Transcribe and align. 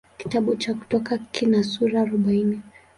Kitabu 0.19 0.55
cha 0.55 0.73
Kutoka 0.73 1.17
kina 1.31 1.63
sura 1.63 2.01
arobaini. 2.01 2.61